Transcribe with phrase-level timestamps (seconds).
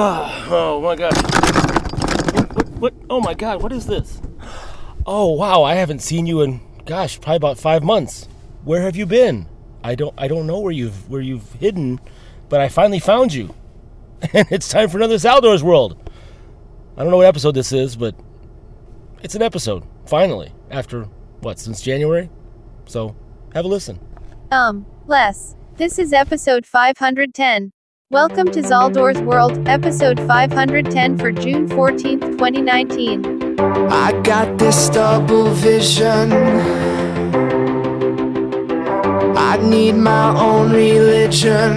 [0.00, 1.12] Oh my god.
[2.32, 2.94] What, what, what?
[3.10, 4.20] Oh my god, what is this?
[5.04, 8.28] Oh wow, I haven't seen you in gosh, probably about five months.
[8.62, 9.48] Where have you been?
[9.82, 11.98] I don't I don't know where you've where you've hidden,
[12.48, 13.54] but I finally found you.
[14.32, 16.10] And it's time for another Zaldor's World.
[16.96, 18.14] I don't know what episode this is, but
[19.22, 21.04] it's an episode, finally, after
[21.40, 22.30] what, since January?
[22.86, 23.16] So
[23.52, 23.98] have a listen.
[24.50, 25.56] Um, less.
[25.76, 27.72] This is episode 510.
[28.10, 33.60] Welcome to Zaldor's World, episode 510 for June 14th, 2019.
[33.60, 36.32] I got this double vision.
[39.36, 41.76] I need my own religion.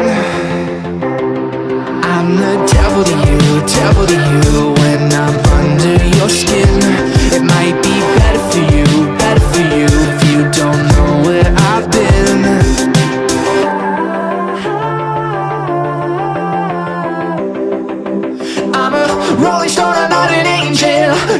[1.99, 6.79] I'm the devil to you, devil to you when I'm under your skin.
[7.35, 8.85] It might be better for you,
[9.17, 11.40] better for you if you don't know where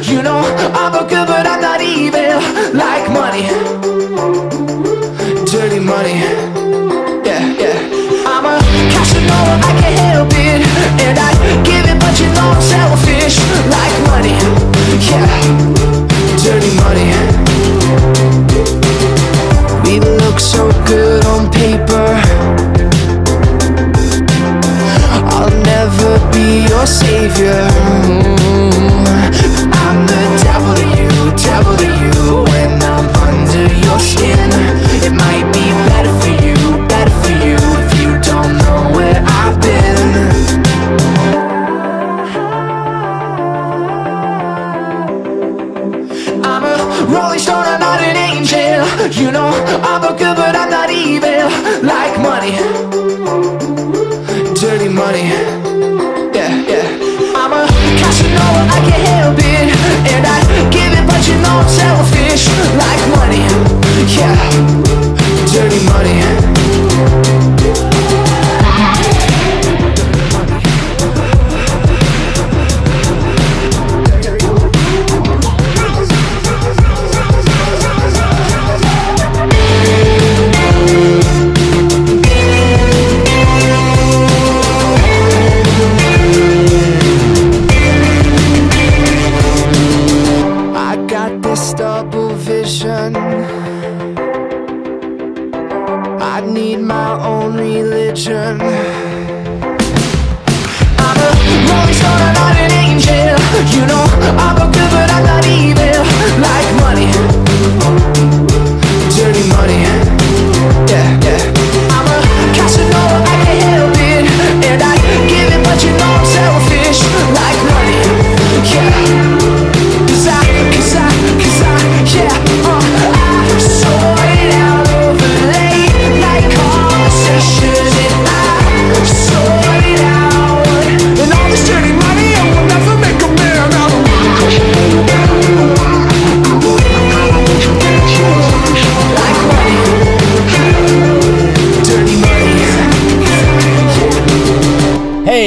[0.02, 0.14] angel.
[0.14, 2.40] You know, I'm a good, but I'm not evil.
[2.74, 3.46] Like money,
[5.46, 6.20] dirty money.
[7.24, 8.24] Yeah, yeah.
[8.26, 8.58] I'm a
[8.92, 10.62] Casanova, I can't help it.
[11.02, 11.32] And I
[11.64, 13.38] give it, but you know I'm selfish.
[13.70, 14.36] Like money,
[15.08, 15.81] yeah,
[98.12, 98.60] religion.
[100.98, 101.30] I'm a
[101.70, 103.38] rolling stone, I'm not an angel.
[103.72, 104.04] You know,
[104.38, 105.81] I'm a good, but I'm not evil.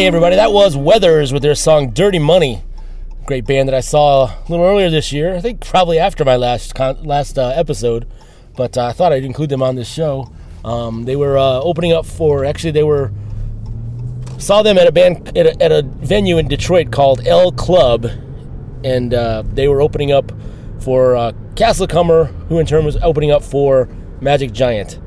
[0.06, 2.62] Hey everybody, that was Weathers with their song Dirty Money.
[3.26, 5.34] Great band that I saw a little earlier this year.
[5.34, 8.08] I think probably after my last con- last uh, episode,
[8.56, 10.32] but uh, I thought I'd include them on this show.
[10.64, 13.12] Um, they were uh, opening up for actually they were
[14.38, 18.06] saw them at a band at a, at a venue in Detroit called El Club,
[18.84, 20.32] and uh, they were opening up
[20.82, 23.90] for uh, Castlecomer, who in turn was opening up for
[24.22, 25.00] Magic Giant.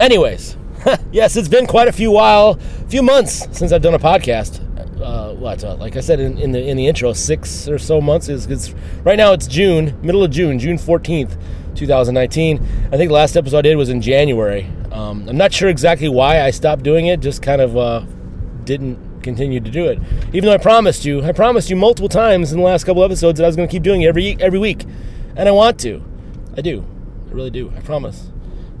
[0.00, 0.58] Anyways,
[1.12, 2.54] yes, it's been quite a few while,
[2.88, 4.60] few months since I've done a podcast.
[5.00, 8.00] Uh, what, uh, like I said in, in the in the intro, six or so
[8.00, 11.36] months is right now it's June, middle of June, June fourteenth,
[11.74, 12.58] two thousand nineteen.
[12.92, 14.68] I think the last episode I did was in January.
[14.92, 17.20] Um, I'm not sure exactly why I stopped doing it.
[17.20, 18.04] Just kind of uh,
[18.64, 19.98] didn't continue to do it,
[20.32, 21.22] even though I promised you.
[21.22, 23.72] I promised you multiple times in the last couple episodes that I was going to
[23.72, 24.84] keep doing it every every week,
[25.36, 26.02] and I want to.
[26.56, 26.84] I do.
[27.28, 27.72] I really do.
[27.76, 28.30] I promise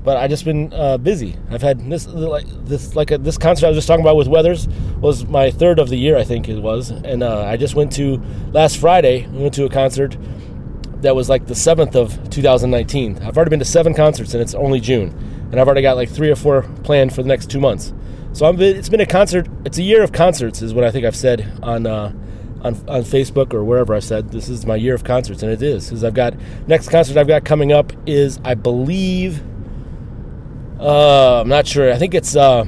[0.04, 1.36] but I just been uh, busy.
[1.50, 4.28] I've had this like this like a, this concert I was just talking about with
[4.28, 4.68] Weathers
[4.98, 7.92] was my third of the year I think it was, and uh, I just went
[7.92, 8.20] to
[8.52, 9.26] last Friday.
[9.28, 10.16] We went to a concert
[11.02, 13.18] that was like the seventh of 2019.
[13.22, 15.10] I've already been to seven concerts and it's only June,
[15.50, 17.92] and I've already got like three or four planned for the next two months.
[18.32, 19.46] So I'm, it's been a concert.
[19.64, 22.12] It's a year of concerts, is what I think I've said on uh,
[22.62, 25.62] on on Facebook or wherever I said this is my year of concerts, and it
[25.62, 25.86] is.
[25.86, 26.34] Because I've got
[26.66, 29.42] next concert I've got coming up is I believe.
[30.82, 31.92] Uh, I'm not sure.
[31.92, 32.64] I think it's uh,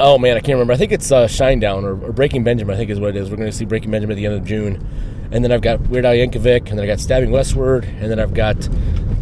[0.00, 0.72] oh man, I can't remember.
[0.72, 2.74] I think it's uh, Shinedown or, or Breaking Benjamin.
[2.74, 3.30] I think is what it is.
[3.30, 5.78] We're going to see Breaking Benjamin at the end of June, and then I've got
[5.88, 8.56] Weird Al Yankovic, and then I got Stabbing Westward, and then I've got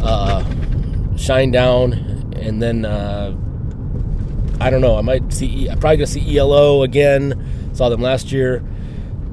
[0.01, 0.41] uh,
[1.15, 3.35] Shinedown, and then uh,
[4.61, 4.95] I don't know.
[4.95, 5.67] I might see.
[5.67, 7.69] I'm probably going to see ELO again.
[7.73, 8.63] Saw them last year,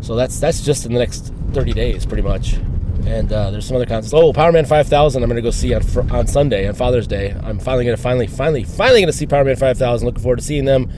[0.01, 2.57] so that's that's just in the next 30 days, pretty much.
[3.07, 4.15] And uh, there's some other concerts.
[4.15, 5.23] Oh, Powerman 5000.
[5.23, 7.35] I'm to go see on fr- on Sunday on Father's Day.
[7.43, 10.07] I'm finally to finally finally finally to see Powerman 5000.
[10.07, 10.91] Looking forward to seeing them.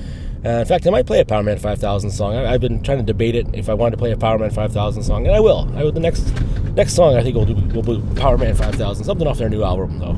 [0.45, 2.35] Uh, in fact, I might play a Powerman 5000 song.
[2.35, 5.05] I, have been trying to debate it if I wanted to play a Powerman 5000
[5.05, 5.71] song, and I will.
[5.77, 5.93] I will.
[5.93, 6.33] The next
[6.75, 10.01] next song I think we'll do will be Powerman 5000, something off their new album
[10.01, 10.15] though.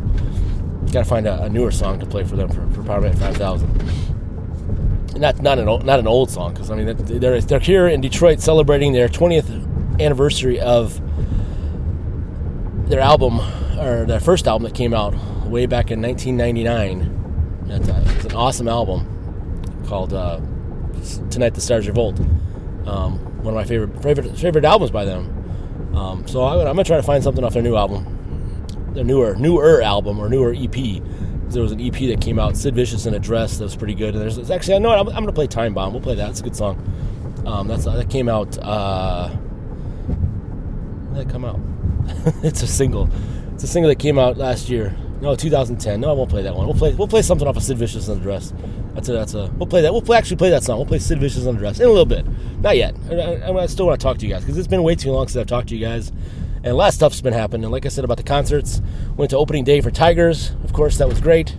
[0.92, 5.20] Got to find a, a, newer song to play for them for, for Powerman 5000.
[5.20, 8.00] Not not an old, not an old song because I mean they're they're here in
[8.00, 11.00] Detroit celebrating their 20th anniversary of
[12.86, 13.40] their album
[13.78, 15.14] or their first album that came out
[15.46, 17.66] way back in 1999.
[17.68, 20.40] It's, it's an awesome album called uh,
[21.30, 22.18] "Tonight the Stars Revolt."
[22.86, 25.30] Um, one of my favorite favorite favorite albums by them.
[25.96, 29.04] Um, so I'm gonna, I'm gonna try to find something off their new album, their
[29.04, 31.02] newer newer album or newer EP.
[31.48, 33.94] There was an EP that came out, Sid Vicious in a Dress, that was pretty
[33.94, 34.14] good.
[34.14, 35.92] And there's actually, I know I'm, I'm gonna play Time Bomb.
[35.92, 36.30] We'll play that.
[36.30, 36.76] It's a good song.
[37.46, 38.58] Um, that's that came out.
[38.58, 39.28] Uh,
[40.08, 41.60] when did that come out?
[42.42, 43.08] it's a single.
[43.54, 44.94] It's a single that came out last year.
[45.20, 46.00] No, 2010.
[46.00, 46.66] No, I won't play that one.
[46.66, 48.52] We'll play we'll play something off of Sid Vicious Dress.
[48.94, 49.50] That's a that's a.
[49.56, 49.92] We'll play that.
[49.92, 50.76] We'll play, actually play that song.
[50.76, 52.26] We'll play Sid Vicious Dress in a little bit.
[52.60, 52.94] Not yet.
[53.10, 55.12] I, I, I still want to talk to you guys because it's been way too
[55.12, 56.10] long since I've talked to you guys,
[56.56, 57.70] and a lot of stuff's been happening.
[57.70, 58.82] Like I said about the concerts,
[59.16, 60.50] went to opening day for Tigers.
[60.62, 61.56] Of course, that was great.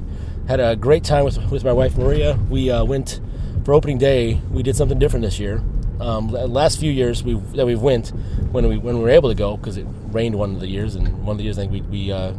[0.47, 2.37] Had a great time with with my wife Maria.
[2.49, 3.19] We uh, went
[3.63, 4.41] for opening day.
[4.51, 5.63] We did something different this year.
[5.99, 8.09] Um, last few years we that we've went
[8.51, 10.95] when we when we were able to go because it rained one of the years
[10.95, 12.33] and one of the years I think we, we uh,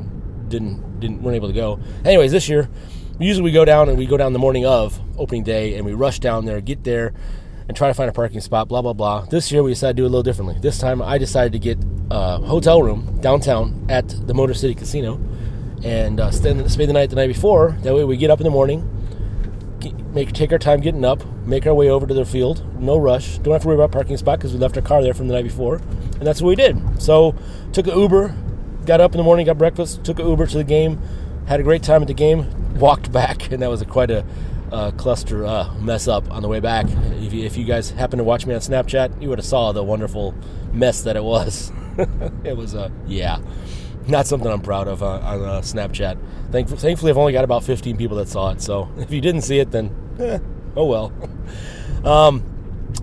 [0.48, 1.80] didn't didn't weren't able to go.
[2.04, 2.68] Anyways, this year
[3.18, 5.94] usually we go down and we go down the morning of opening day and we
[5.94, 7.14] rush down there, get there,
[7.68, 8.68] and try to find a parking spot.
[8.68, 9.24] Blah blah blah.
[9.26, 10.58] This year we decided to do it a little differently.
[10.60, 11.78] This time I decided to get
[12.10, 15.20] a hotel room downtown at the Motor City Casino
[15.84, 17.76] and uh, spend, spend the night the night before.
[17.82, 18.88] That way we get up in the morning,
[20.16, 22.64] make take our time getting up, make our way over to the field.
[22.80, 23.36] No rush.
[23.38, 25.34] Don't have to worry about parking spot because we left our car there from the
[25.34, 27.00] night before, and that's what we did.
[27.00, 27.34] So
[27.72, 28.34] took an Uber,
[28.86, 30.98] got up in the morning, got breakfast, took an Uber to the game,
[31.46, 34.24] had a great time at the game, walked back, and that was a, quite a
[34.72, 36.86] uh, cluster uh, mess up on the way back.
[37.20, 39.72] If you, if you guys happen to watch me on Snapchat, you would have saw
[39.72, 40.34] the wonderful
[40.72, 41.70] mess that it was.
[42.42, 43.38] it was a uh, yeah
[44.08, 46.18] not something I'm proud of uh, on uh, Snapchat.
[46.52, 48.62] Thank- thankfully, I've only got about 15 people that saw it.
[48.62, 50.38] So if you didn't see it, then eh,
[50.76, 51.12] oh well.
[52.04, 52.42] um,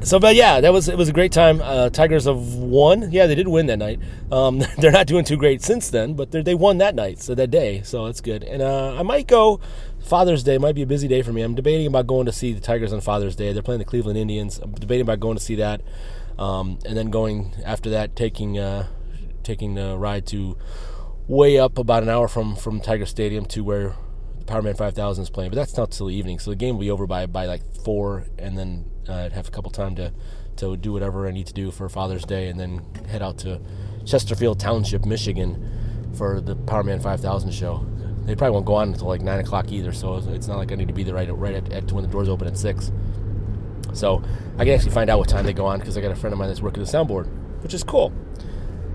[0.02, 1.62] so, but yeah, that was it was a great time.
[1.62, 3.12] Uh, Tigers have won.
[3.12, 4.00] Yeah, they did win that night.
[4.32, 7.52] Um, they're not doing too great since then, but they won that night, so that
[7.52, 7.82] day.
[7.84, 8.44] So that's good.
[8.44, 9.60] And uh, I might go.
[10.04, 11.42] Father's Day might be a busy day for me.
[11.42, 13.54] I'm debating about going to see the Tigers on Father's Day.
[13.54, 14.60] They're playing the Cleveland Indians.
[14.60, 15.80] I'm debating about going to see that,
[16.38, 18.88] um, and then going after that, taking uh,
[19.44, 20.58] taking a ride to
[21.28, 23.96] way up about an hour from from Tiger Stadium to where
[24.46, 25.52] Powerman 5000 is playing.
[25.52, 27.62] But that's not till the evening, so the game will be over by by like
[27.84, 30.12] four, and then uh, I'd have a couple time to
[30.58, 33.60] to do whatever I need to do for Father's Day, and then head out to
[34.06, 37.86] Chesterfield Township, Michigan, for the Powerman 5000 show.
[38.26, 40.76] They probably won't go on until like nine o'clock either, so it's not like I
[40.76, 42.92] need to be there right right at, at when the doors open at six.
[43.94, 44.24] So
[44.58, 46.34] I can actually find out what time they go on because I got a friend
[46.34, 47.28] of mine that's working the soundboard,
[47.62, 48.12] which is cool.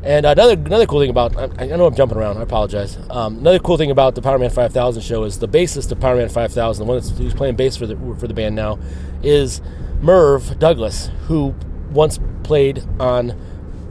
[0.02, 2.38] And another another cool thing about I, I know I'm jumping around.
[2.38, 2.99] I apologize.
[3.11, 6.85] Um, another cool thing about the Powerman 5000 show is the bassist of Powerman 5000,
[6.85, 8.78] the one that's, who's playing bass for the for the band now,
[9.23, 9.61] is
[10.00, 11.55] Merv Douglas, who
[11.90, 13.38] once played on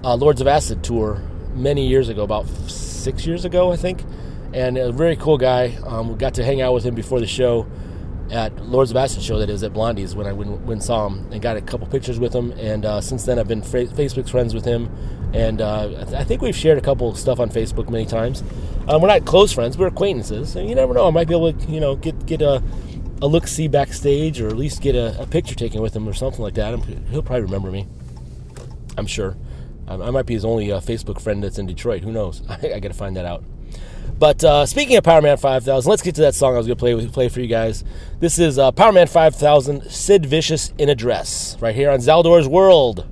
[0.04, 1.22] uh, Lords of Acid tour
[1.54, 4.04] many years ago, about six years ago, I think.
[4.54, 5.76] And a very cool guy.
[5.86, 7.68] Um, we got to hang out with him before the show
[8.32, 11.32] at Lords of Acid show that is at Blondie's when I went, went saw him
[11.32, 12.52] and got a couple pictures with him.
[12.52, 14.90] And uh, since then, I've been fa- Facebook friends with him,
[15.34, 18.44] and uh, I, th- I, think we've shared a couple stuff on Facebook many times.
[18.88, 20.56] Um, we're not close friends, we're acquaintances.
[20.56, 22.62] And you never know, I might be able to you know get get a,
[23.22, 26.14] a look see backstage or at least get a, a, picture taken with him or
[26.14, 26.74] something like that.
[26.74, 27.88] I'm, he'll probably remember me.
[28.98, 29.38] I'm sure.
[29.88, 32.04] I, I might be his only uh, Facebook friend that's in Detroit.
[32.04, 32.42] Who knows?
[32.50, 33.44] I, I got to find that out.
[34.20, 36.80] But uh, speaking of Powerman 5000, let's get to that song I was going to
[36.80, 37.84] play play for you guys.
[38.20, 43.06] This is uh, Powerman 5000, Sid Vicious in a Dress, right here on Zaldor's World.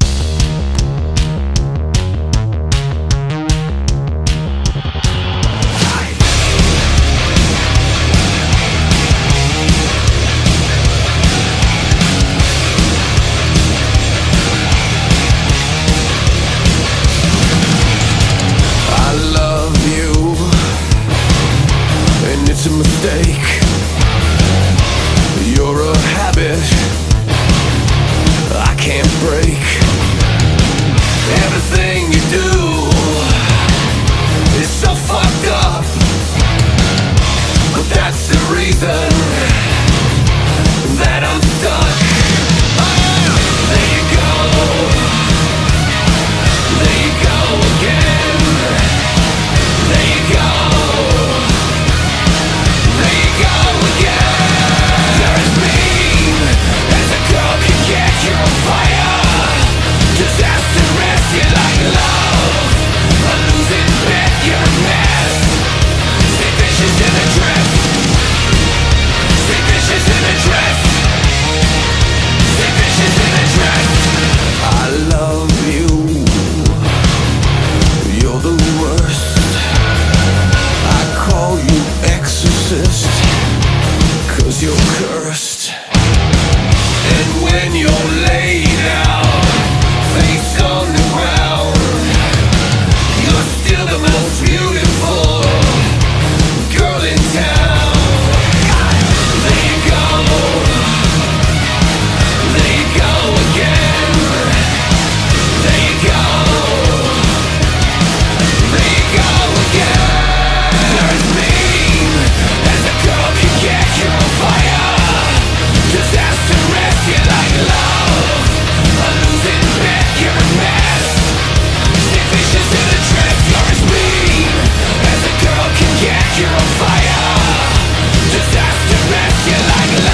[129.48, 130.05] you like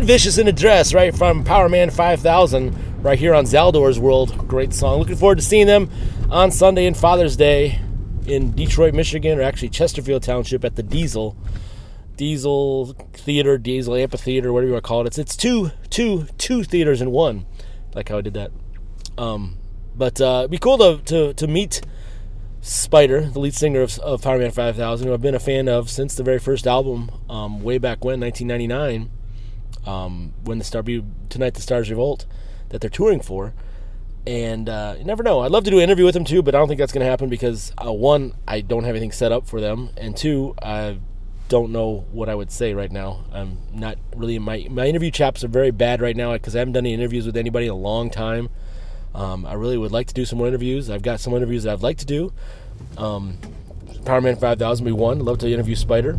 [0.00, 4.48] Sid Vicious in a Dress, right from Powerman 5000, right here on Zaldor's World.
[4.48, 4.98] Great song.
[4.98, 5.90] Looking forward to seeing them
[6.30, 7.78] on Sunday and Father's Day
[8.26, 11.36] in Detroit, Michigan, or actually Chesterfield Township at the Diesel.
[12.16, 15.08] Diesel Theater, Diesel Amphitheater, whatever you want to call it.
[15.08, 17.44] It's it's two two two theaters in one.
[17.94, 18.52] Like how I did that.
[19.18, 19.58] Um,
[19.94, 21.82] but uh, it'd be cool to, to, to meet
[22.62, 26.14] Spider, the lead singer of, of Powerman 5000, who I've been a fan of since
[26.14, 29.10] the very first album, um, way back when, 1999,
[29.86, 32.26] um, when the Star Tonight the Stars Revolt,
[32.70, 33.54] that they're touring for.
[34.26, 35.40] And uh, you never know.
[35.40, 37.04] I'd love to do an interview with them too, but I don't think that's going
[37.04, 40.54] to happen because uh, one, I don't have anything set up for them, and two,
[40.62, 40.98] I
[41.48, 43.24] don't know what I would say right now.
[43.32, 46.74] I'm not really my my interview chaps are very bad right now because I haven't
[46.74, 48.50] done any interviews with anybody in a long time.
[49.14, 50.90] Um, I really would like to do some more interviews.
[50.90, 52.32] I've got some interviews that I'd like to do.
[52.96, 53.38] Um,
[54.04, 55.18] Powerman 5000 be one.
[55.20, 56.18] Love to interview Spider.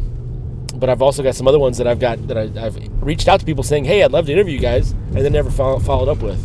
[0.74, 3.40] But I've also got some other ones that I've got that I, have reached out
[3.40, 6.10] to people saying, hey, I'd love to interview you guys, and then never follow, followed
[6.10, 6.40] up with.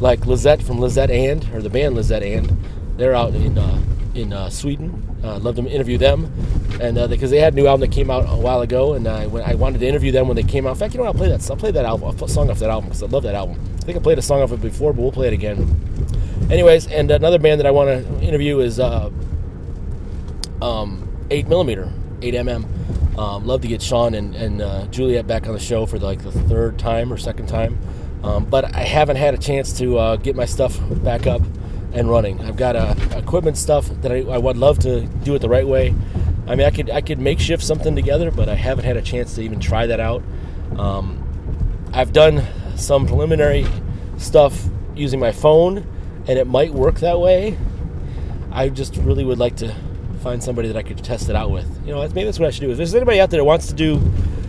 [0.00, 2.56] Like Lizette from Lizette and, or the band Lizette and.
[2.96, 3.82] They're out in uh,
[4.14, 5.02] in uh, Sweden.
[5.22, 6.32] Uh, I'd love to interview them,
[6.80, 9.06] and uh, because they had a new album that came out a while ago, and
[9.06, 10.70] I, I wanted to interview them when they came out.
[10.70, 11.14] In fact, you know what?
[11.14, 11.50] I'll play that.
[11.50, 12.08] I'll play that album.
[12.08, 13.60] I'll put a song off that album because I love that album.
[13.76, 15.80] I think I played a song off it before, but we'll play it again.
[16.50, 19.10] Anyways, and another band that I want to interview is uh,
[20.62, 21.92] um, 8 millimeter,
[22.22, 22.64] 8 mm.
[23.18, 26.22] Um, love to get Sean and, and uh, Juliette back on the show for like
[26.22, 27.78] the third time or second time,
[28.22, 31.40] um, but I haven't had a chance to uh, get my stuff back up
[31.94, 32.40] and running.
[32.42, 35.66] I've got uh, equipment stuff that I, I, would love to do it the right
[35.66, 35.94] way.
[36.46, 39.34] I mean, I could I could makeshift something together, but I haven't had a chance
[39.36, 40.22] to even try that out.
[40.76, 41.22] Um,
[41.94, 42.46] I've done
[42.76, 43.66] some preliminary
[44.18, 44.62] stuff
[44.94, 45.78] using my phone,
[46.28, 47.56] and it might work that way.
[48.52, 49.74] I just really would like to
[50.26, 51.68] find somebody that I could test it out with.
[51.86, 52.70] You know, maybe that's what I should do.
[52.72, 54.00] If there's anybody out there that wants to do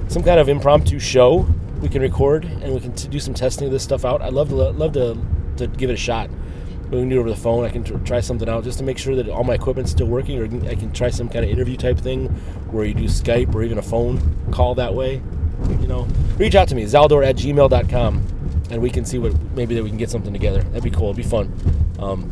[0.08, 1.48] some kind of impromptu show,
[1.82, 4.22] we can record and we can t- do some testing of this stuff out.
[4.24, 5.18] I'd love to love to
[5.58, 6.30] to give it a shot
[6.90, 7.66] we can do it over the phone.
[7.66, 10.40] I can try something out just to make sure that all my equipment's still working,
[10.40, 12.28] or I can try some kind of interview type thing
[12.72, 15.22] where you do Skype or even a phone call that way.
[15.82, 16.08] You know,
[16.38, 19.90] reach out to me, zaldor at gmail.com, and we can see what maybe that we
[19.90, 20.62] can get something together.
[20.62, 21.08] That'd be cool.
[21.08, 21.54] It'd be fun.
[22.00, 22.32] Um,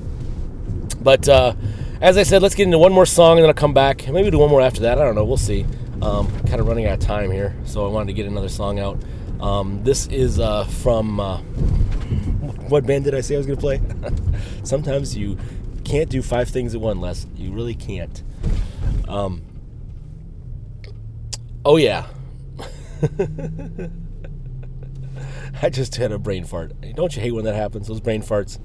[1.02, 1.54] but uh,
[2.02, 4.08] as I said, let's get into one more song and then I'll come back.
[4.08, 5.00] Maybe do one more after that.
[5.00, 5.26] I don't know.
[5.26, 5.66] We'll see.
[6.02, 8.80] Um, kind of running out of time here, so I wanted to get another song
[8.80, 9.02] out.
[9.42, 11.20] Um, this is uh, from.
[11.20, 11.42] Uh,
[12.68, 13.82] what band did I say I was going to play?
[14.64, 15.38] Sometimes you
[15.84, 17.28] can't do five things at once, Les.
[17.36, 18.24] You really can't.
[19.08, 19.44] Um,
[21.64, 22.08] oh, yeah.
[25.62, 26.74] I just had a brain fart.
[26.96, 27.88] Don't you hate when that happens?
[27.88, 28.60] Those brain farts.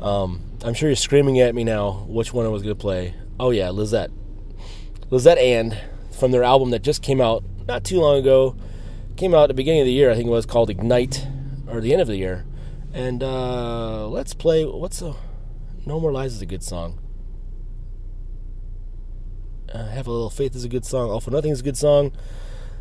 [0.00, 3.14] Um, I'm sure you're screaming at me now which one I was going to play.
[3.38, 4.10] Oh, yeah, Lizette.
[5.10, 5.78] Lizette and
[6.18, 8.56] from their album that just came out not too long ago.
[9.16, 11.26] Came out at the beginning of the year, I think it was called Ignite,
[11.68, 12.44] or the end of the year.
[12.92, 14.64] And uh, let's play.
[14.64, 15.14] What's a
[15.84, 17.00] No More Lies is a good song.
[19.72, 21.10] Uh, Have a Little Faith is a good song.
[21.10, 22.12] All for Nothing is a good song.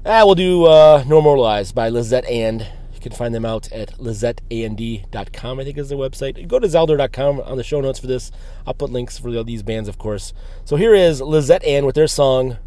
[0.05, 2.67] Ah, we'll do uh, No More Lies by Lizette and.
[3.05, 6.47] Can find them out at lizetteand.com, I think is their website.
[6.47, 8.31] Go to zaldor.com on the show notes for this.
[8.65, 10.33] I'll put links for these bands, of course.
[10.63, 12.57] So here is Lizette and with their song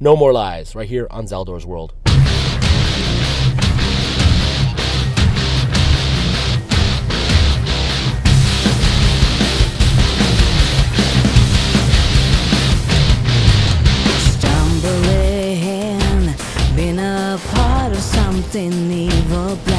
[0.00, 1.92] No More Lies, right here on Zaldor's World.
[18.56, 19.77] Evil black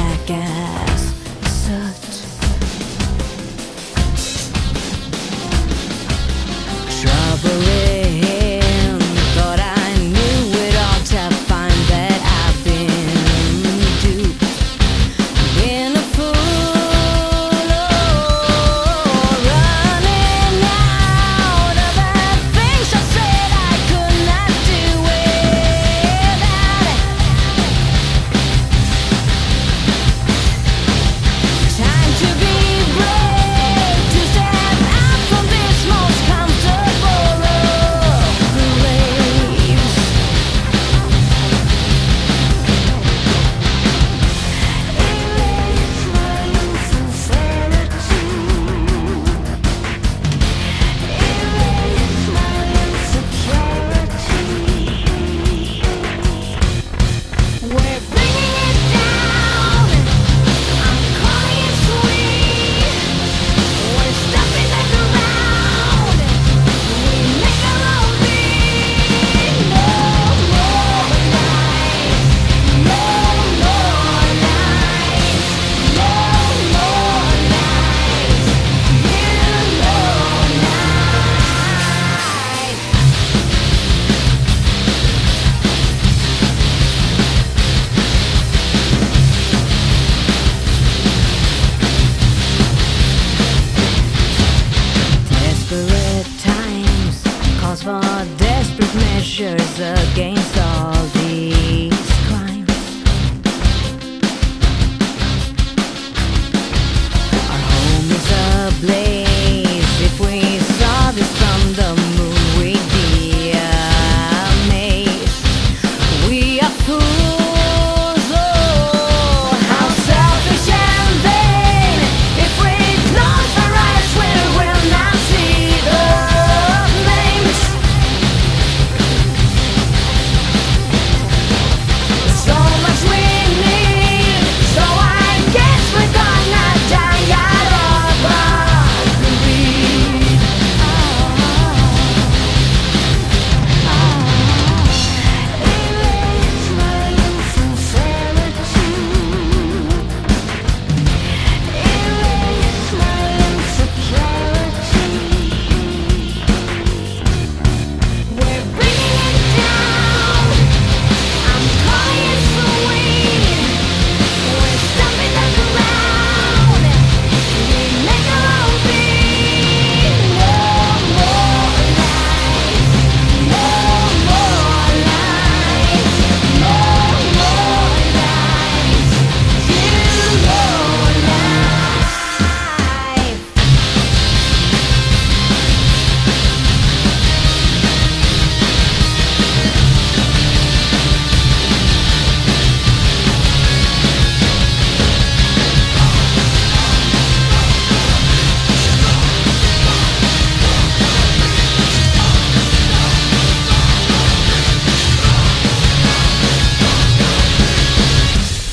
[99.80, 101.19] against all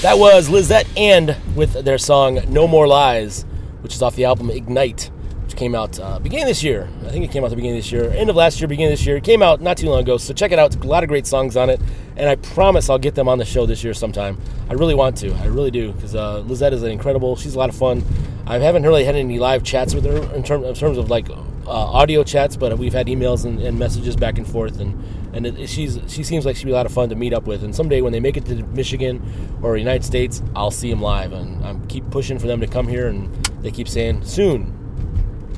[0.07, 3.43] That was Lizette and with their song No More Lies,
[3.81, 5.11] which is off the album Ignite,
[5.43, 6.87] which came out uh, beginning this year.
[7.05, 8.93] I think it came out the beginning of this year, end of last year, beginning
[8.93, 9.17] of this year.
[9.17, 10.73] It came out not too long ago, so check it out.
[10.73, 11.81] A lot of great songs on it,
[12.15, 14.37] and I promise I'll get them on the show this year sometime.
[14.69, 15.33] I really want to.
[15.33, 17.35] I really do, because uh, Lizette is incredible.
[17.35, 18.01] She's a lot of fun.
[18.45, 21.29] I haven't really had any live chats with her in, term, in terms of like
[21.29, 21.35] uh,
[21.67, 24.97] audio chats, but we've had emails and, and messages back and forth, and
[25.37, 27.45] and it, she's she seems like she'd be a lot of fun to meet up
[27.45, 27.63] with.
[27.63, 29.21] And someday when they make it to Michigan
[29.61, 32.87] or United States, I'll see them live, and I keep pushing for them to come
[32.87, 34.73] here, and they keep saying soon.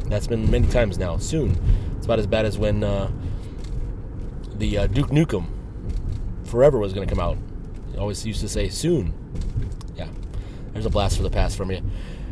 [0.08, 1.18] That's been many times now.
[1.18, 1.58] Soon.
[1.98, 3.10] It's about as bad as when uh,
[4.56, 5.48] the uh, Duke Nukem
[6.46, 7.38] Forever was going to come out.
[7.98, 9.13] Always used to say soon.
[9.96, 10.08] Yeah,
[10.74, 11.82] there's a blast for the past from you.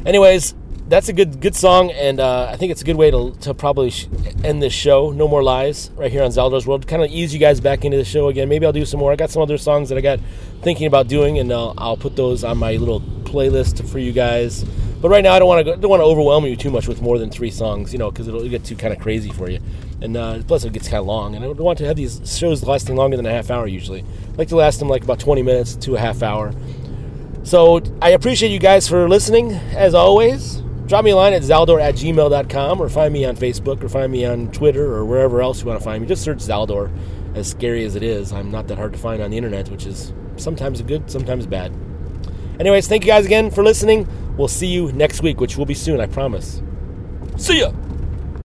[0.05, 0.55] Anyways,
[0.88, 3.54] that's a good good song, and uh, I think it's a good way to, to
[3.54, 4.08] probably sh-
[4.43, 5.12] end this show.
[5.12, 6.88] No more lies, right here on Zaldor's World.
[6.88, 8.47] Kind of ease you guys back into the show again.
[8.47, 9.12] Maybe I'll do some more.
[9.12, 10.19] I got some other songs that I got
[10.62, 14.63] thinking about doing, and uh, I'll put those on my little playlist for you guys.
[15.02, 17.02] But right now, I don't want to don't want to overwhelm you too much with
[17.02, 19.60] more than three songs, you know, because it'll get too kind of crazy for you.
[20.02, 22.21] And uh, plus, it gets kind of long, and I don't want to have these
[22.38, 24.02] shows lasting longer than a half hour usually.
[24.02, 26.54] I like to last them like about 20 minutes to a half hour.
[27.43, 30.62] So I appreciate you guys for listening, as always.
[30.88, 34.10] Drop me a line at zaldor at gmail.com or find me on Facebook or find
[34.10, 36.08] me on Twitter or wherever else you want to find me.
[36.08, 36.89] Just search Zaldor.
[37.36, 39.86] As scary as it is, I'm not that hard to find on the internet, which
[39.86, 41.73] is sometimes good, sometimes bad.
[42.60, 44.08] Anyways, thank you guys again for listening.
[44.38, 46.62] We'll see you next week, which will be soon, I promise.
[47.36, 47.71] See ya!